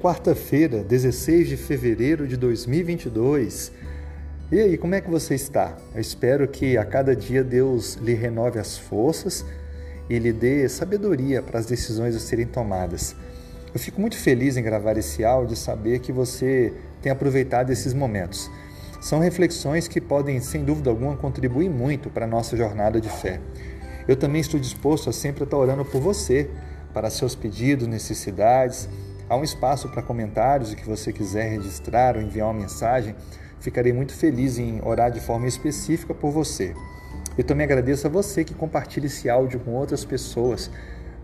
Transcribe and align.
quarta-feira, 0.00 0.82
16 0.82 1.46
de 1.46 1.56
fevereiro 1.58 2.26
de 2.26 2.34
2022. 2.34 3.70
E 4.50 4.58
aí, 4.58 4.78
como 4.78 4.94
é 4.94 5.00
que 5.00 5.10
você 5.10 5.34
está? 5.34 5.76
Eu 5.94 6.00
espero 6.00 6.48
que 6.48 6.78
a 6.78 6.84
cada 6.86 7.14
dia 7.14 7.44
Deus 7.44 7.96
lhe 7.96 8.14
renove 8.14 8.58
as 8.58 8.78
forças 8.78 9.44
e 10.08 10.18
lhe 10.18 10.32
dê 10.32 10.66
sabedoria 10.70 11.42
para 11.42 11.58
as 11.58 11.66
decisões 11.66 12.16
a 12.16 12.18
serem 12.18 12.46
tomadas. 12.46 13.14
Eu 13.74 13.78
fico 13.78 14.00
muito 14.00 14.16
feliz 14.16 14.56
em 14.56 14.62
gravar 14.62 14.96
esse 14.96 15.22
áudio 15.22 15.52
e 15.52 15.56
saber 15.56 15.98
que 15.98 16.12
você 16.12 16.72
tem 17.02 17.12
aproveitado 17.12 17.70
esses 17.70 17.92
momentos. 17.92 18.50
São 19.02 19.18
reflexões 19.18 19.86
que 19.86 20.00
podem, 20.00 20.40
sem 20.40 20.64
dúvida 20.64 20.88
alguma, 20.88 21.14
contribuir 21.14 21.68
muito 21.68 22.08
para 22.08 22.24
a 22.24 22.28
nossa 22.28 22.56
jornada 22.56 23.02
de 23.02 23.10
fé. 23.10 23.38
Eu 24.08 24.16
também 24.16 24.40
estou 24.40 24.58
disposto 24.58 25.10
a 25.10 25.12
sempre 25.12 25.44
estar 25.44 25.58
orando 25.58 25.84
por 25.84 26.00
você, 26.00 26.48
para 26.94 27.10
seus 27.10 27.34
pedidos, 27.34 27.86
necessidades. 27.86 28.88
Há 29.30 29.36
um 29.36 29.44
espaço 29.44 29.88
para 29.88 30.02
comentários, 30.02 30.72
o 30.72 30.76
que 30.76 30.84
você 30.84 31.12
quiser 31.12 31.48
registrar 31.50 32.16
ou 32.16 32.22
enviar 32.22 32.48
uma 32.48 32.60
mensagem. 32.62 33.14
Ficarei 33.60 33.92
muito 33.92 34.12
feliz 34.12 34.58
em 34.58 34.80
orar 34.84 35.12
de 35.12 35.20
forma 35.20 35.46
específica 35.46 36.12
por 36.12 36.32
você. 36.32 36.74
Eu 37.38 37.44
também 37.44 37.62
agradeço 37.62 38.08
a 38.08 38.10
você 38.10 38.42
que 38.42 38.52
compartilha 38.52 39.06
esse 39.06 39.30
áudio 39.30 39.60
com 39.60 39.70
outras 39.76 40.04
pessoas, 40.04 40.68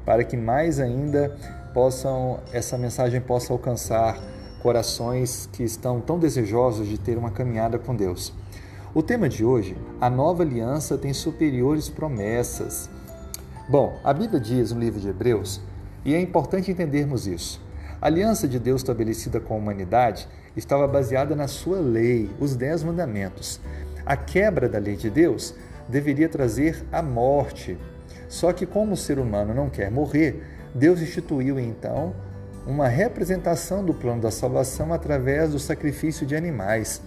para 0.04 0.22
que 0.22 0.36
mais 0.36 0.78
ainda 0.78 1.36
possam 1.74 2.38
essa 2.52 2.78
mensagem 2.78 3.20
possa 3.20 3.52
alcançar 3.52 4.16
corações 4.62 5.48
que 5.52 5.64
estão 5.64 6.00
tão 6.00 6.16
desejosos 6.16 6.86
de 6.86 6.98
ter 6.98 7.18
uma 7.18 7.32
caminhada 7.32 7.76
com 7.76 7.92
Deus. 7.92 8.32
O 8.94 9.02
tema 9.02 9.28
de 9.28 9.44
hoje, 9.44 9.76
a 10.00 10.08
nova 10.08 10.44
aliança 10.44 10.96
tem 10.96 11.12
superiores 11.12 11.88
promessas. 11.88 12.88
Bom, 13.68 13.98
a 14.04 14.12
Bíblia 14.12 14.38
diz 14.38 14.70
no 14.70 14.78
livro 14.78 15.00
de 15.00 15.08
Hebreus, 15.08 15.60
e 16.04 16.14
é 16.14 16.20
importante 16.20 16.70
entendermos 16.70 17.26
isso. 17.26 17.65
A 18.00 18.06
aliança 18.08 18.46
de 18.46 18.58
Deus 18.58 18.82
estabelecida 18.82 19.40
com 19.40 19.54
a 19.54 19.56
humanidade 19.56 20.28
estava 20.54 20.86
baseada 20.86 21.34
na 21.34 21.48
sua 21.48 21.78
lei, 21.78 22.30
os 22.38 22.54
Dez 22.54 22.82
Mandamentos. 22.82 23.58
A 24.04 24.16
quebra 24.16 24.68
da 24.68 24.78
lei 24.78 24.96
de 24.96 25.08
Deus 25.08 25.54
deveria 25.88 26.28
trazer 26.28 26.84
a 26.92 27.00
morte. 27.00 27.78
Só 28.28 28.52
que, 28.52 28.66
como 28.66 28.92
o 28.92 28.96
ser 28.96 29.18
humano 29.18 29.54
não 29.54 29.70
quer 29.70 29.90
morrer, 29.90 30.42
Deus 30.74 31.00
instituiu 31.00 31.58
então 31.58 32.14
uma 32.66 32.86
representação 32.86 33.84
do 33.84 33.94
plano 33.94 34.20
da 34.20 34.30
salvação 34.30 34.92
através 34.92 35.52
do 35.52 35.58
sacrifício 35.58 36.26
de 36.26 36.36
animais. 36.36 37.00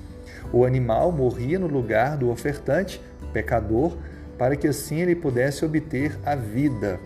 O 0.51 0.65
animal 0.65 1.11
morria 1.11 1.59
no 1.59 1.67
lugar 1.67 2.17
do 2.17 2.31
ofertante, 2.31 2.99
pecador, 3.31 3.95
para 4.37 4.55
que 4.55 4.67
assim 4.67 5.01
ele 5.01 5.15
pudesse 5.15 5.63
obter 5.63 6.17
a 6.25 6.33
vida. 6.35 6.99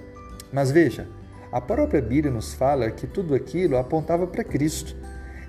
Mas 0.51 0.71
veja, 0.71 1.07
a 1.53 1.61
própria 1.61 2.01
Bíblia 2.01 2.33
nos 2.33 2.53
fala 2.53 2.89
que 2.89 3.07
tudo 3.07 3.35
aquilo 3.35 3.77
apontava 3.77 4.25
para 4.27 4.43
Cristo. 4.43 4.95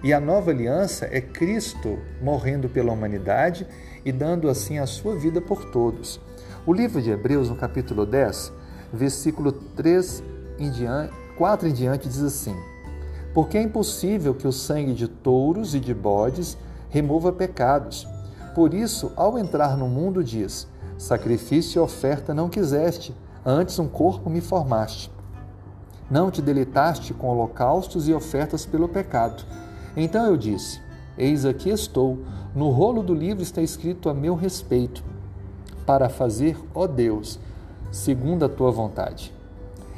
E 0.03 0.13
a 0.13 0.21
nova 0.21 0.51
aliança 0.51 1.09
é 1.11 1.21
Cristo 1.21 1.99
morrendo 2.21 2.69
pela 2.69 2.93
humanidade 2.93 3.67
e 4.05 4.13
dando 4.13 4.51
assim 4.51 4.79
a 4.79 4.87
sua 4.87 5.17
vida 5.17 5.41
por 5.41 5.71
todos. 5.71 6.21
O 6.67 6.73
livro 6.73 7.01
de 7.01 7.11
Hebreus, 7.11 7.49
no 7.49 7.57
capítulo 7.57 8.05
10, 8.05 8.53
versículo 8.93 9.51
3 9.51 10.23
em 10.59 10.71
diante, 10.71 11.15
4 11.39 11.69
em 11.69 11.73
diante, 11.73 12.07
diz 12.07 12.23
assim: 12.23 12.55
porque 13.35 13.59
é 13.59 13.63
impossível 13.63 14.33
que 14.33 14.47
o 14.47 14.53
sangue 14.53 14.95
de 14.95 15.09
touros 15.09 15.75
e 15.75 15.81
de 15.81 15.93
bodes 15.93 16.57
remova 16.89 17.33
pecados. 17.33 18.07
Por 18.55 18.73
isso, 18.73 19.11
ao 19.17 19.37
entrar 19.37 19.77
no 19.77 19.89
mundo, 19.89 20.23
diz: 20.23 20.69
Sacrifício 20.97 21.81
e 21.81 21.83
oferta 21.83 22.33
não 22.33 22.49
quiseste, 22.49 23.13
antes 23.45 23.77
um 23.81 23.89
corpo 23.89 24.31
me 24.31 24.41
formaste. 24.41 25.14
Não 26.11 26.31
te 26.31 26.43
deleitaste 26.43 27.15
com 27.15 27.29
holocaustos 27.29 28.09
e 28.09 28.13
ofertas 28.13 28.67
pelo 28.67 28.89
pecado. 28.89 29.45
Então 29.97 30.27
eu 30.27 30.37
disse: 30.37 30.81
Eis 31.17 31.45
aqui 31.45 31.71
estou, 31.71 32.19
no 32.55 32.71
rolo 32.71 33.03
do 33.03 33.15
livro 33.15 33.43
está 33.43 33.63
escrito 33.63 34.09
a 34.09 34.15
meu 34.15 34.35
respeito, 34.35 35.03
para 35.87 36.09
fazer, 36.09 36.57
ó 36.75 36.87
Deus, 36.87 37.39
segundo 37.91 38.45
a 38.45 38.49
tua 38.49 38.71
vontade. 38.71 39.33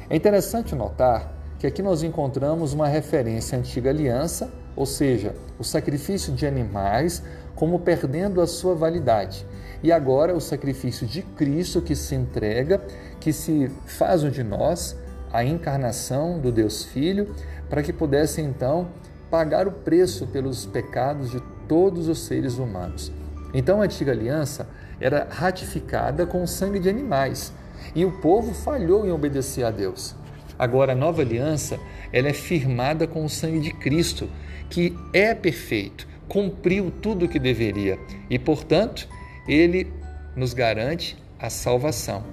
É 0.09 0.15
interessante 0.15 0.73
notar 0.73 1.33
que 1.59 1.67
aqui 1.67 1.81
nós 1.81 2.03
encontramos 2.03 2.71
uma 2.71 2.87
referência 2.87 3.57
à 3.57 3.59
antiga 3.59 3.89
aliança, 3.89 4.49
ou 4.75 4.85
seja, 4.85 5.35
o 5.59 5.63
sacrifício 5.63 6.31
de 6.31 6.45
animais 6.45 7.23
como 7.55 7.79
perdendo 7.79 8.39
a 8.39 8.47
sua 8.47 8.75
validade. 8.75 9.45
E 9.81 9.91
agora 9.91 10.35
o 10.35 10.39
sacrifício 10.39 11.05
de 11.05 11.21
Cristo 11.21 11.81
que 11.81 11.95
se 11.95 12.15
entrega, 12.15 12.81
que 13.19 13.33
se 13.33 13.69
faz 13.85 14.23
um 14.23 14.29
de 14.29 14.43
nós, 14.43 14.95
a 15.31 15.43
encarnação 15.43 16.39
do 16.39 16.51
Deus 16.51 16.83
Filho, 16.83 17.33
para 17.69 17.83
que 17.83 17.93
pudesse 17.93 18.41
então 18.41 18.89
pagar 19.29 19.67
o 19.67 19.71
preço 19.71 20.27
pelos 20.27 20.65
pecados 20.65 21.31
de 21.31 21.41
todos 21.67 22.07
os 22.07 22.19
seres 22.19 22.57
humanos. 22.57 23.11
Então 23.53 23.81
a 23.81 23.85
antiga 23.85 24.11
aliança 24.11 24.67
era 24.99 25.27
ratificada 25.29 26.25
com 26.25 26.43
o 26.43 26.47
sangue 26.47 26.79
de 26.79 26.89
animais, 26.89 27.53
e 27.93 28.05
o 28.05 28.11
povo 28.19 28.53
falhou 28.53 29.05
em 29.05 29.11
obedecer 29.11 29.63
a 29.63 29.71
Deus. 29.71 30.15
Agora, 30.57 30.93
a 30.93 30.95
nova 30.95 31.21
aliança, 31.21 31.79
ela 32.11 32.29
é 32.29 32.33
firmada 32.33 33.05
com 33.05 33.23
o 33.23 33.29
sangue 33.29 33.59
de 33.59 33.71
Cristo, 33.71 34.27
que 34.69 34.97
é 35.13 35.33
perfeito, 35.35 36.07
cumpriu 36.27 36.91
tudo 37.01 37.25
o 37.25 37.29
que 37.29 37.39
deveria 37.39 37.97
e, 38.29 38.39
portanto, 38.39 39.07
ele 39.47 39.91
nos 40.35 40.53
garante 40.53 41.17
a 41.39 41.49
salvação. 41.49 42.23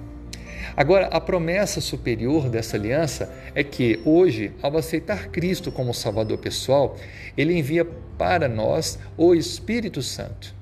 Agora, 0.76 1.06
a 1.06 1.20
promessa 1.20 1.80
superior 1.80 2.48
dessa 2.48 2.76
aliança 2.76 3.32
é 3.54 3.62
que 3.62 4.00
hoje, 4.04 4.52
ao 4.62 4.76
aceitar 4.76 5.28
Cristo 5.28 5.70
como 5.70 5.94
Salvador 5.94 6.38
pessoal, 6.38 6.96
ele 7.36 7.56
envia 7.56 7.84
para 8.18 8.48
nós 8.48 8.98
o 9.16 9.34
Espírito 9.34 10.02
Santo. 10.02 10.54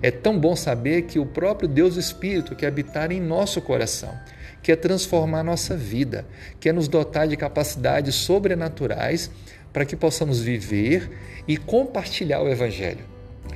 É 0.00 0.10
tão 0.10 0.38
bom 0.38 0.54
saber 0.54 1.02
que 1.02 1.18
o 1.18 1.26
próprio 1.26 1.68
Deus 1.68 1.96
Espírito 1.96 2.54
que 2.54 2.64
habitar 2.64 3.10
em 3.10 3.20
nosso 3.20 3.60
coração 3.60 4.16
quer 4.62 4.76
transformar 4.76 5.42
nossa 5.42 5.76
vida, 5.76 6.26
quer 6.60 6.72
nos 6.72 6.88
dotar 6.88 7.26
de 7.26 7.36
capacidades 7.36 8.14
sobrenaturais 8.14 9.30
para 9.72 9.84
que 9.84 9.96
possamos 9.96 10.40
viver 10.40 11.10
e 11.46 11.56
compartilhar 11.56 12.40
o 12.42 12.48
Evangelho. 12.48 13.04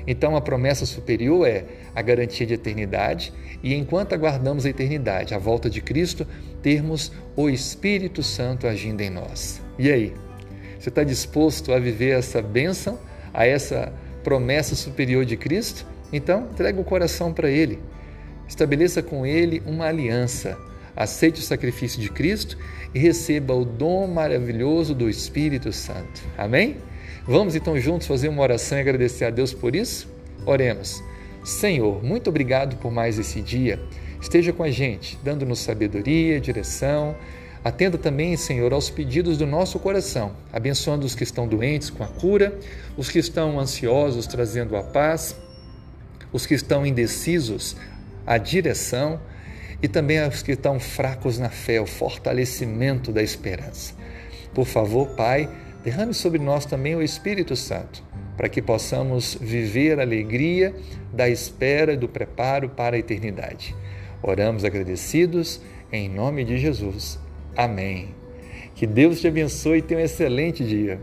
Então, 0.06 0.34
a 0.34 0.40
promessa 0.40 0.84
superior 0.84 1.46
é 1.46 1.64
a 1.94 2.02
garantia 2.02 2.46
de 2.46 2.54
eternidade, 2.54 3.32
e 3.62 3.74
enquanto 3.74 4.14
aguardamos 4.14 4.66
a 4.66 4.70
eternidade, 4.70 5.34
a 5.34 5.38
volta 5.38 5.70
de 5.70 5.80
Cristo, 5.80 6.26
termos 6.62 7.12
o 7.36 7.48
Espírito 7.48 8.22
Santo 8.22 8.66
agindo 8.66 9.00
em 9.00 9.10
nós. 9.10 9.60
E 9.78 9.90
aí? 9.90 10.12
Você 10.78 10.88
está 10.88 11.04
disposto 11.04 11.72
a 11.72 11.78
viver 11.78 12.18
essa 12.18 12.42
bênção, 12.42 12.98
a 13.32 13.46
essa 13.46 13.92
promessa 14.24 14.74
superior 14.74 15.24
de 15.24 15.36
Cristo? 15.36 15.86
Então, 16.12 16.48
entregue 16.52 16.80
o 16.80 16.84
coração 16.84 17.32
para 17.32 17.48
Ele. 17.48 17.78
Estabeleça 18.48 19.02
com 19.02 19.24
Ele 19.24 19.62
uma 19.64 19.86
aliança 19.86 20.58
aceite 20.96 21.40
o 21.40 21.42
sacrifício 21.42 22.00
de 22.00 22.10
Cristo 22.10 22.56
e 22.94 22.98
receba 22.98 23.54
o 23.54 23.64
dom 23.64 24.06
maravilhoso 24.06 24.94
do 24.94 25.08
Espírito 25.08 25.72
Santo. 25.72 26.22
Amém? 26.36 26.76
Vamos 27.26 27.54
então 27.54 27.78
juntos 27.78 28.06
fazer 28.06 28.28
uma 28.28 28.42
oração 28.42 28.78
e 28.78 28.80
agradecer 28.80 29.24
a 29.24 29.30
Deus 29.30 29.54
por 29.54 29.74
isso? 29.74 30.08
Oremos. 30.44 31.02
Senhor, 31.44 32.02
muito 32.04 32.30
obrigado 32.30 32.76
por 32.76 32.92
mais 32.92 33.18
esse 33.18 33.40
dia. 33.40 33.80
Esteja 34.20 34.52
com 34.52 34.62
a 34.62 34.70
gente, 34.70 35.18
dando-nos 35.24 35.58
sabedoria, 35.58 36.40
direção. 36.40 37.16
Atenda 37.64 37.98
também, 37.98 38.36
Senhor, 38.36 38.72
aos 38.72 38.88
pedidos 38.88 39.36
do 39.36 39.46
nosso 39.46 39.78
coração, 39.80 40.36
abençoando 40.52 41.04
os 41.04 41.14
que 41.14 41.24
estão 41.24 41.48
doentes 41.48 41.90
com 41.90 42.04
a 42.04 42.06
cura, 42.06 42.56
os 42.96 43.08
que 43.08 43.18
estão 43.18 43.58
ansiosos, 43.58 44.26
trazendo 44.26 44.76
a 44.76 44.82
paz, 44.82 45.36
os 46.32 46.46
que 46.46 46.54
estão 46.54 46.86
indecisos, 46.86 47.76
a 48.26 48.38
direção 48.38 49.20
e 49.82 49.88
também 49.88 50.20
aos 50.20 50.42
que 50.42 50.52
estão 50.52 50.78
fracos 50.78 51.38
na 51.38 51.48
fé, 51.48 51.80
o 51.80 51.86
fortalecimento 51.86 53.10
da 53.10 53.22
esperança. 53.22 53.94
Por 54.54 54.66
favor, 54.66 55.08
Pai, 55.16 55.48
derrame 55.82 56.14
sobre 56.14 56.38
nós 56.38 56.64
também 56.64 56.94
o 56.94 57.02
Espírito 57.02 57.56
Santo, 57.56 58.02
para 58.42 58.48
que 58.48 58.60
possamos 58.60 59.38
viver 59.40 60.00
a 60.00 60.02
alegria 60.02 60.74
da 61.12 61.28
espera 61.28 61.92
e 61.92 61.96
do 61.96 62.08
preparo 62.08 62.68
para 62.70 62.96
a 62.96 62.98
eternidade. 62.98 63.72
Oramos 64.20 64.64
agradecidos 64.64 65.62
em 65.92 66.08
nome 66.08 66.44
de 66.44 66.58
Jesus. 66.58 67.20
Amém. 67.56 68.08
Que 68.74 68.84
Deus 68.84 69.20
te 69.20 69.28
abençoe 69.28 69.78
e 69.78 69.82
tenha 69.82 70.00
um 70.00 70.02
excelente 70.02 70.64
dia. 70.64 71.00